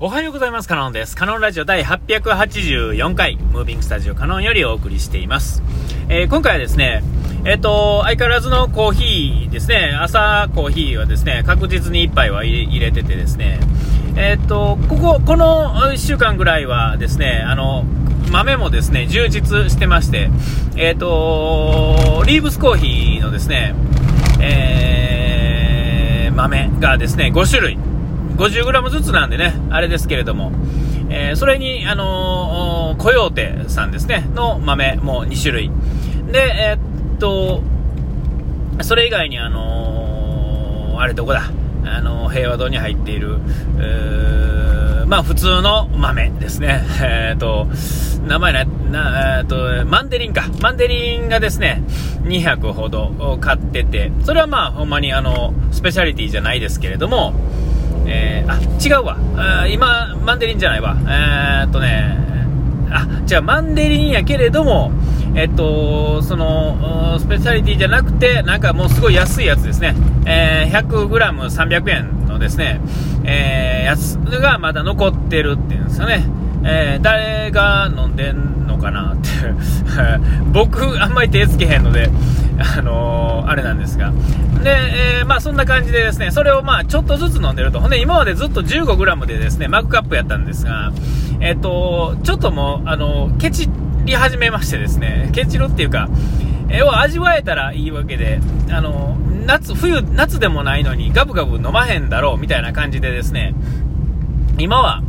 [0.00, 0.68] おはようございます。
[0.68, 1.14] カノンです。
[1.14, 5.62] カノンラジオ第884回、ムービングスタジオカノンよりお送りしています。
[6.08, 7.04] えー、今回はですね、
[7.44, 13.60] えっ、ー、と、相変わらずのコーヒーですね、朝コーヒーはですね、確実に1杯は入れててですね、
[14.16, 17.84] えっ、ー、と、ここ、この1週間ぐらいはですね、あの、
[18.32, 20.28] 豆もですね、充実してまして、
[20.74, 23.76] えっ、と、リーブスコーヒーのですね、
[24.40, 27.78] え豆がですね、5種類、
[28.36, 30.52] 50g ずつなんでね、あれですけれども、
[31.08, 35.70] えー、それに、あのー、コヨーテさんですね、の豆も2種類。
[36.32, 37.62] で、えー、っと、
[38.82, 41.50] それ以外に、あのー、あれどこだ、
[41.84, 43.38] あの平和堂に入っている、
[45.06, 46.82] まあ普通の豆ですね。
[47.02, 47.68] えっと、
[48.26, 50.48] 名前な、な、えっと、マンデリンか。
[50.60, 51.82] マンデリンがですね、
[52.22, 57.34] 200ほど買ってて、それはまあほんまにあの、スペシャリティじゃないですけれども、
[58.14, 59.18] えー、あ、違うわ。
[59.68, 60.96] 今、マンデリンじゃないわ。
[61.00, 62.16] えー、っとね、
[62.90, 64.92] あ、じゃあマンデリンやけれども、
[65.34, 69.96] えっと、その、スペシャリティじゃなくて、なんかもうすごい安いやつですね。
[70.26, 72.80] えー、100g300 円のですね、
[73.24, 76.24] えー、やつがまだ残ってるっていうんですよね。
[76.64, 79.28] えー、誰が飲んでんのかなって
[80.52, 82.10] 僕、あんまり手つけへんので、
[82.58, 84.12] あのー、あれなんですが。
[84.62, 84.70] で、
[85.20, 87.80] えー、まあそんな感じでですね、それをまあちょっとずつ飲んでると。
[87.80, 90.92] ほんで今までずっと 15g でですね、マグカップやったんですが、
[91.40, 93.68] えっ、と、ちょっともう、あのケチ
[94.04, 96.08] り始めましてですね、ケチるっていうか、
[96.70, 103.54] えを味わえたらいいわけで、あの夏、冬、夏でもないのにガブガブ飲まへんだろうみたいな感じでですね、
[104.58, 105.02] 今は、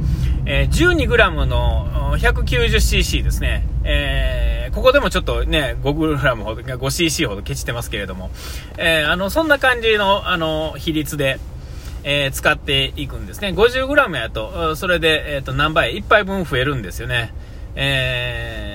[0.46, 3.66] え、12g の 190cc ですね。
[3.84, 8.30] えー、ここでもちょっとね、5g ほど、5cc ほどケチってますけれども、
[8.78, 11.40] えー、あの、そんな感じの、あの、比率で、
[12.04, 13.50] えー、使っていくんですね。
[13.50, 17.34] 50g やと、それで、えっ、と、何倍 ?1 杯分増えるんですよね。
[17.76, 18.75] えー、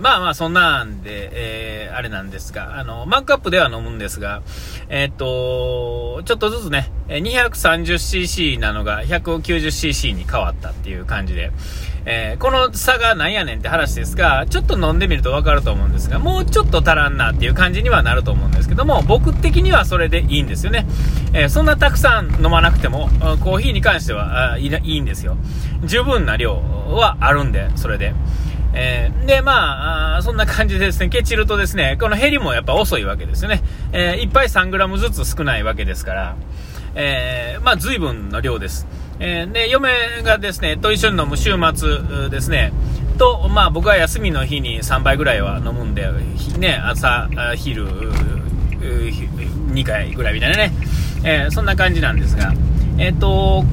[0.00, 4.42] まあまあ、そんなんで、えー、あれなんですが、あの、マックアップでは飲むんですが、
[4.88, 11.52] えっ、と、ちょっとずつね、230cc なのが 190cc に変わったっていう感じで、
[12.08, 20.86] えー、この差がなんやねんって話ですが、ちょっと飲んでみるとわかると思うんですが、もうちょっと足らんなっていう感じにはなると思うんですけども、僕的にはそれでいいんですよね。
[21.32, 23.08] えー、そんなたくさん飲まなくても、
[23.40, 25.36] コーヒーに関してはいいんですよ。
[25.84, 28.14] 十分な量はあるんで、それで。
[28.78, 33.62] えー、で、まあそんな感じでですね、ケチるとですね、この減りもやっぱ遅いわけですよね。
[33.92, 36.36] えー、1杯 3g ずつ少ないわけですから、
[36.94, 38.86] えー、まあ随分の量です。
[39.18, 39.90] えー、で、嫁
[40.22, 42.72] がですね、と一緒に飲む週末ですね、
[43.16, 46.06] と、まあ僕は休みの日に3杯ぐらいは飲むんで、
[46.58, 47.86] ね、朝、昼、
[49.72, 50.72] 2回ぐらいみたいなね、
[51.24, 52.52] えー、そんな感じなんですが、
[52.98, 53.64] えっ、ー、と、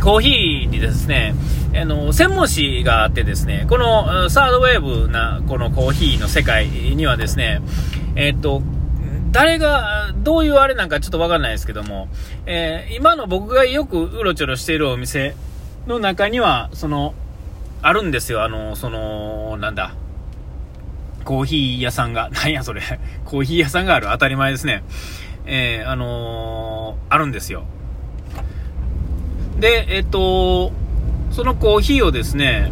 [0.00, 1.34] コーヒーにですね、
[1.74, 7.62] あの、専門誌があってですね、このサードウェーブなこのコーヒーの世界にはですね、
[8.14, 8.62] えっ、と、
[9.32, 12.08] 誰が、どういうあれなんかちょっとわかんないですけども、
[12.44, 15.34] えー、今の僕がよくうろちょろしているお店
[15.86, 17.14] の中には、その、
[17.80, 19.94] あるんですよ、あの、その、なんだ、
[21.24, 22.82] コーヒー屋さんが、 なんやそれ、
[23.24, 24.84] コーヒー屋さんがある、当たり前ですね。
[25.46, 27.64] えー、あのー、あるんですよ。
[29.58, 30.72] で、えっ、と、
[31.32, 32.70] そのコーヒーをですね、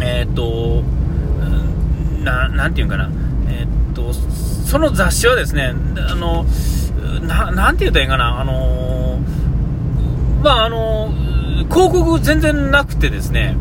[0.00, 0.82] えっ、と、
[2.22, 3.10] な、なんていうかな、
[3.48, 6.44] えっ、と、その雑誌はですね、あの、
[7.26, 9.18] ななんて言うたらいいかな、あの
[10.42, 11.12] まあ、あの
[11.70, 13.56] 広告全然なくてですね、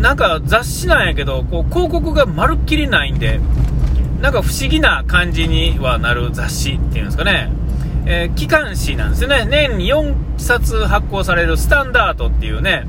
[0.00, 3.40] なんか雑誌なんやけど、こう広告がまるっきりないんで、
[4.20, 7.50] なんか不思議な感じにはなる雑誌っていうんですかね。
[8.04, 9.46] えー、機関誌なんですね。
[9.48, 12.84] 年に4冊発行されるスタンダードっていうね、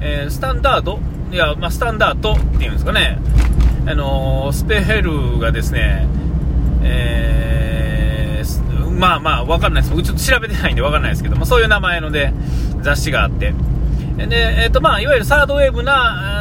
[0.00, 1.00] えー、スタンダード？
[1.32, 3.18] いや、まあ、スタンダードっていうんですかね。
[3.86, 6.06] あのー、スペヘルがですね、
[6.82, 9.94] えー、まあまあ、わかんないです。
[9.94, 12.32] 僕ちょっと調べてないんでわかんないですけども、そういう名前ので、
[12.82, 13.54] 雑誌があって。
[14.16, 16.38] で、えっ、とまあ、いわゆるサードウェーブな、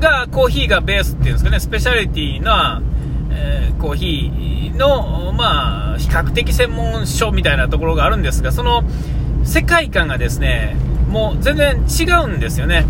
[0.00, 2.82] が、コーヒーがベースっていうんですかね、スペシャリティな、
[3.30, 8.84] え、コーヒーの、まあ、比較的専門書みたいなところがあるんですが、その
[9.44, 10.76] 世界観がですね、
[11.08, 12.84] もう全然違うんですよね。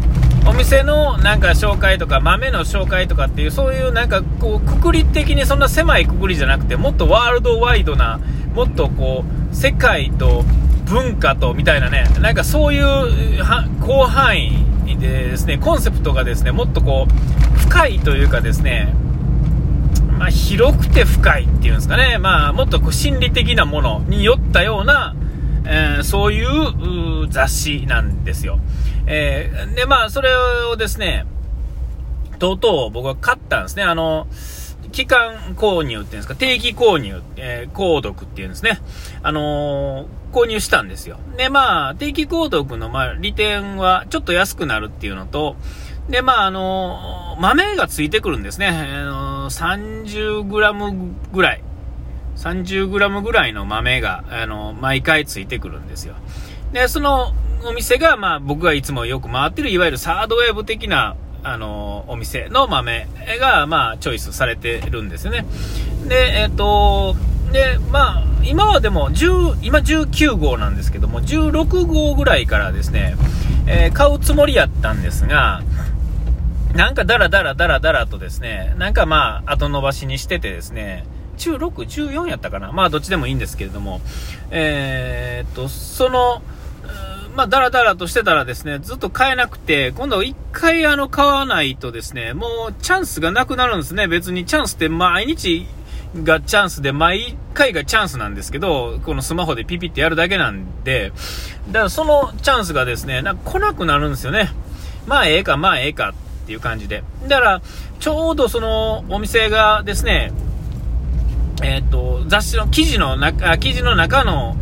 [0.49, 8.21] お店のなんか紹介とか豆の紹介とかっていうそういうなんかこうくくり的にそんな狭いくくりじゃなくてもっとワールドワイドな
[8.55, 10.45] もっとこう世界と
[10.85, 12.85] 文化とみたいなねなんかそういう
[13.83, 18.95] 広範囲でですねコンセプトがですねもっとこう深いというかですね
[20.19, 25.15] まあ、広くて深いっていうんですかね、まあ、もっとこう心理的なものによったような
[25.69, 28.59] えー、そういう雑誌なんですよ。
[29.07, 31.27] えー、で、まあ、それをですね、
[32.39, 33.83] とうとう僕は買ったんですね。
[33.83, 34.29] あの、
[34.93, 38.81] 期間購入っていうんですか、定期購入、えー、購読っていうんですね。
[39.23, 41.19] あのー、購入したんですよ。
[41.37, 45.57] で、まあ、定期購読の、まあ、利点はちょっと安くなるっていうのと、
[46.09, 48.69] で、まあ、あのー、豆がついてくるんですね。
[48.69, 51.63] あのー、30g ぐらい。
[52.37, 56.15] 30g ぐらいの豆が、あの、毎回ついてくるんですよ。
[56.73, 57.33] で、その
[57.65, 61.17] お店が、まあ、僕がいつもよく回ってる、いわゆるサードウェーブ的な
[61.49, 63.07] あの、お店の豆
[63.41, 65.47] が、まあ、チョイスされてるんですね。
[66.09, 67.15] で、えっ、ー、と、
[67.53, 73.15] で、まあ、今はでも、10、今19号なんですけども、16号ぐらいからですね、
[73.69, 75.63] えー、買うつもりやったんですが、
[76.75, 81.05] なんかダラダラダラダラとですね、なんかまあ、後伸ばしにしててですね、
[81.39, 84.01] 16、14やったかなまあ、どっちでもいいんですけれども、
[84.51, 86.43] えー、っと、その、
[87.37, 94.09] まあ、だらだらとしてたらですね、ずっと買えなくて、今度一回あの、買わないとですね、もうチャンスがなくなるんですね。
[94.09, 95.67] 別にチャンスって毎日
[96.25, 101.13] がチャンスで、毎回がチャンスなんですけど、このスマホでピピってやるだけなんで、
[101.69, 104.51] だからそのチャンスがですね、なんか来なくなるんですよね。
[105.07, 106.15] まあええか、まあええか
[106.47, 107.03] ていう感じで。
[107.27, 107.63] だから、
[107.99, 110.33] ちょうどそのお店がですね、
[111.63, 114.57] えっ、ー、と、雑誌の記事の中、記事の中の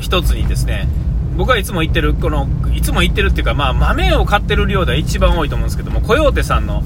[0.00, 0.88] 一つにですね、
[1.36, 6.82] 僕はいつも言ってる、この、いつも言ってるっていうか、まあ、豆を買ってる量では一番多いと思うんですけども、コヨーテさんの、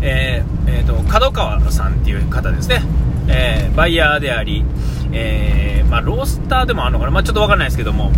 [0.00, 2.82] えー、えー、と、角川さんっていう方ですね。
[3.28, 4.64] えー、バイヤーであり、
[5.12, 8.10] えー、まあ、ロースターでもあるのかな、まあ、ちょっとわかんないですけども、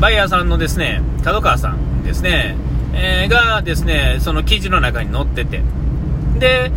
[0.00, 2.56] バイヤーさんのですね、角川さんですね、
[2.94, 5.62] えー、がですね、その記事の中に載ってて、
[6.38, 6.70] で、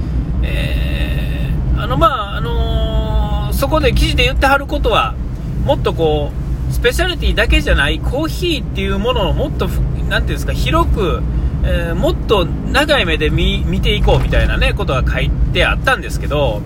[0.44, 5.16] えー、あの、まあ、あのー、そこで記事で言ってはることは、
[5.64, 6.32] もっとこ
[6.70, 9.78] う、スペシャリティだけじゃないコーヒーっていうものをもっと、なん
[10.10, 11.22] ていうんですか、広く、
[11.64, 16.62] えー、もっと長い目で見ていこうみたいなね、ことが書いてあったんですけど、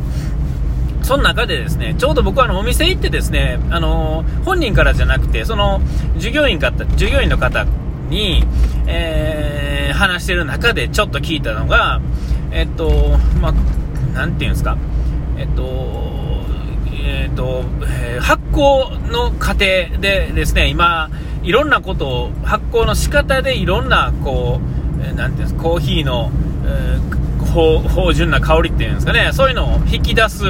[1.04, 5.82] その中でですね、ちょうど僕はあのお店行ってですね、あのー、本人からじゃなくて、その
[6.18, 7.66] 従業員方、従業員の方
[8.12, 8.44] に、
[8.86, 12.00] えー、話してる中でちょっと聞いたのが、
[12.52, 13.52] えっと、まあ、
[14.14, 14.78] なんていうんですか、
[15.38, 15.64] えっと、
[17.04, 19.66] えーとえー、発酵の過程
[20.00, 21.10] でですね今、
[21.42, 24.60] いろんなことを発酵の仕方でいろんなこ
[25.00, 26.30] う、えー、なんていうんですコーヒーの、
[26.66, 29.32] えー、芳醇な香りっていうんですかね？
[29.34, 30.46] そういうのを引き出す、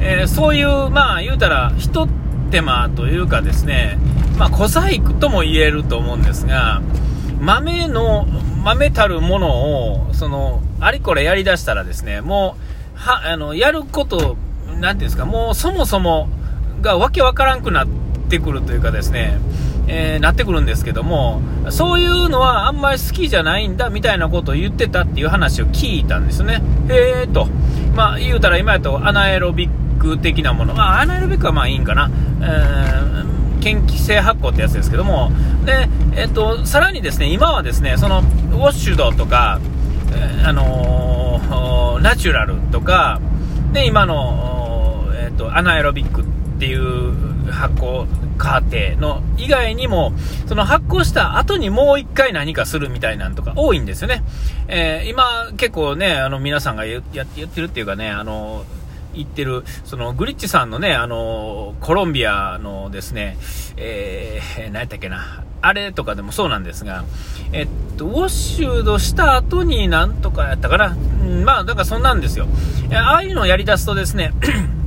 [0.00, 2.06] えー、そういうまあ言うたらひと
[2.50, 3.98] 手間というかですね
[4.40, 6.82] まあ小細工とも言えると思うんですが
[7.40, 8.26] 豆の
[8.64, 12.56] 豆たるものをそのありこれやりだしたらですねも
[12.96, 14.36] うはあのやること
[14.78, 16.28] なんていうんですか、もうそもそも
[16.80, 17.88] がわけわからんくなっ
[18.28, 19.38] てくるというかですね、
[19.88, 26.62] えー、なってくるんですけども、そういうのはあんまり好きじゃないんだみたいなことを言ってたっていう話を聞いたんですね。
[26.88, 27.46] へえーと。
[27.94, 30.74] まあ、言うたら今やとアナエロビック的なもの。
[30.74, 32.10] まあ、アナエロビックはまあいいんかな。
[32.40, 33.29] えー、
[33.60, 35.30] 嫌気性発酵ってやつですけども。
[35.64, 39.60] で、えっ、と、さらにですね、今はですね、その、ウォッシュドとか、
[40.12, 43.20] え、あのナチュラルとか、
[43.72, 46.24] で、今の、えっと、アナエロビックっ
[46.58, 48.06] ていう発酵
[48.38, 50.12] 過程の以外にも、
[50.46, 54.22] その発酵した後にもう一回何かするみたいなんとか多いんですよね。
[54.68, 58.64] えー、今結構ね、あの皆さんがやってるっていうかね、あの、
[59.14, 63.36] 言ってる、そのグリッチさんのね、あの、コロンビアのですね、
[63.76, 67.04] えー、何やったっけな、あれとかでもそうなんですが、
[67.52, 70.96] えっと、ウォッシュドした後になんとかやったかな、
[71.44, 72.46] まあ、だからそんなんですよ。
[72.92, 74.32] ああいうのをやり出すとですね、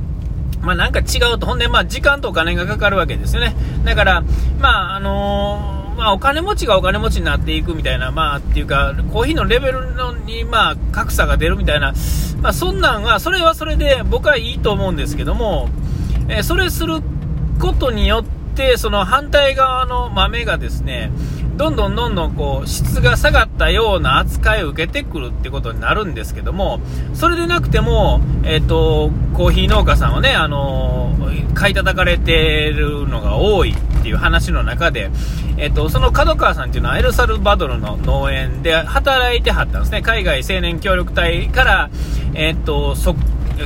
[0.60, 3.54] まあ、なんか違うと、ほんで、まあ、時間とお金がかかるわけですよね。
[3.84, 4.24] だから、
[4.58, 11.94] まあ、あのー、まあ、お金持ちがお金持ちになっていくみたいな、まあ、っていうか、コーヒーのレベルのに、まあ、格差が出るみたいな、
[12.42, 15.70] まあ、そんなんは、それはそれで僕はいいと思うんですけども、
[16.28, 17.00] えー、それする
[17.58, 21.10] ことによって、その反対側の豆がですね、
[21.56, 26.80] どんどんどんどんこう質が下がったような扱いを受けてくるってことになるんですけども、
[27.14, 31.16] それでなくても、えっ、ー、と、コーヒー農家さんはね、あの
[31.54, 33.74] 買い叩かれてるのが多い。
[34.04, 35.10] っていう話の中で、
[35.56, 40.02] えっ、と、その角川さんっていうのはエルサルバドルの農園で働いてはったんですね。
[40.02, 41.90] 海外青年協力隊から、
[42.34, 43.16] えっ、と、そ、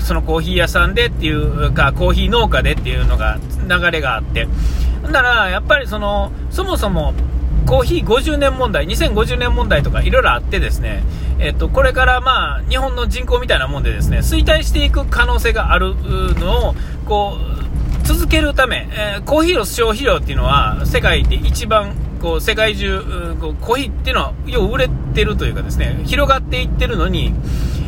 [0.01, 4.47] そのコーヒー屋さんでっていうか、コーヒー農家でっていうのが、流れがあって。
[5.11, 7.15] だら、やっぱりその、そもそも、
[7.67, 11.03] コーヒー50年問題、2050年問題とかいろいろあってですね、
[11.41, 15.97] えっと、これからまあ、日本の人口みたいなもんでですね、衰退していく可能性がある
[16.37, 16.75] のを、
[17.07, 17.59] こう、
[18.09, 23.03] 続けるため、えー、コーヒーの消費量っていうのは世界で一番こう世界中
[23.39, 27.35] こうコーヒーっていうのはよう売れてるというかですね広がっていってるのに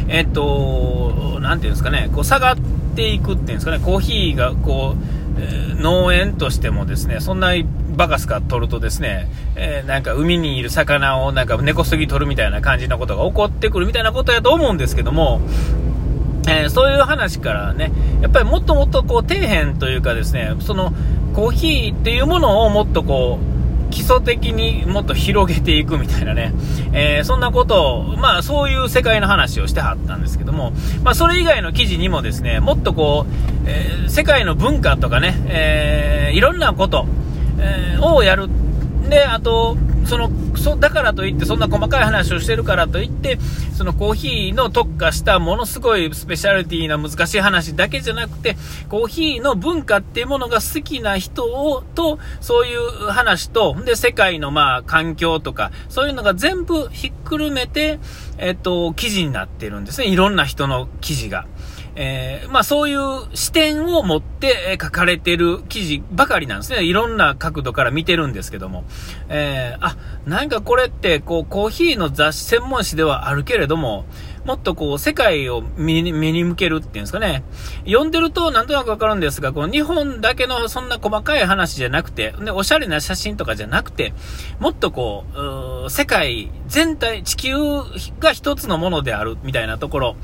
[0.08, 2.56] えっとなんていうんですかねこう下がっ
[2.94, 7.52] ていくっていうんですかねコーヒーがこう、えー、農園としてもですねそんな
[7.96, 15.40] バカスカ取るとですね、えー、なんか海にいる魚をなんか根こそぎ取るみたいな感じのことが起こってくるみたいなことやと思うんですけども
[16.48, 17.92] えー、そういう話からね、
[18.22, 20.92] やっぱりもっともっとこう底辺というかですね、その
[21.34, 26.52] コーヒーっていうものをもっとこう、基礎的にもっと広げていくみたいなね、
[26.92, 37.06] えー、そんなことを、まあそういう世界の話をしてはったんですけども、まあそれ以外の記事にもですね、もっとこう、えー、世界の文化とかね、えー、いろんなこと、
[37.58, 38.48] えをやる。
[39.08, 43.38] で、あと、そのそだからといって、そんな細かい話をしてるからといって、
[43.76, 48.56] そのコーヒーの特化したものすごいスペシャリティな難しい話だけじゃなくて、
[48.88, 57.98] コーヒーの文化っていうものが好きな人をと、そういう話と、で、世界のまあ環境とか、そういうのが全部ひっくるめて、
[58.38, 60.08] えっと、記事になってるんですね。
[60.08, 61.46] いろんな人の記事が。
[61.96, 66.84] えー、まあそういう視点を持って書かれてる記事ばかりなんですね。
[66.84, 68.84] いろんな角度から見てるんですけども。
[69.28, 74.04] えー、あ、なんかこれってこうコーヒーの雑誌専門誌ではあるけれども、
[74.44, 76.12] もっとこう世界を目に
[76.44, 77.44] 向けるっていうんですかね。
[77.84, 84.14] 読んでるとなんとなくわかるんですが、この日本だけのそんな細かい話じゃなくて、で、おしゃれな写真とかじゃなくて、
[84.58, 87.54] もっとこう、う世界全体、地球
[88.18, 90.16] が一つのものであるみたいなところ、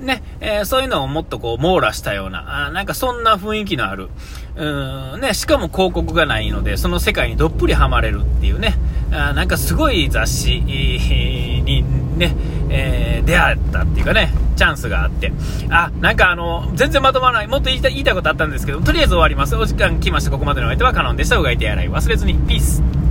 [0.00, 4.08] ね、えー、そういうのをもっとこう網羅したような、あなんかそんな雰囲気のある、
[4.56, 8.74] うん、ね、しかも広告がないので、その世界にどっぷりハマれるっていうね、
[9.12, 11.84] あなんかすごい雑誌に
[12.16, 12.34] ね、
[12.70, 15.32] えー、出会ったっていうかね、チャンスがあって、
[15.70, 19.56] あ、なんかあの、全然まとまらない、もっと言いたい言いたことあったんですけど、とりあえず終わります。
[19.56, 20.30] お時間来ました。
[20.30, 21.36] ここまでのお相手はカノンでした。
[21.36, 22.34] うがいてやらい忘れずに。
[22.34, 23.09] ピース。